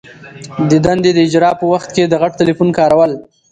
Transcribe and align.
د 0.69 0.71
دندي 0.85 1.11
د 1.13 1.19
اجرا 1.27 1.51
په 1.59 1.65
وخت 1.73 1.89
کي 1.95 2.03
د 2.07 2.13
غټ 2.21 2.31
ټلیفون 2.39 2.69
کارول. 2.77 3.11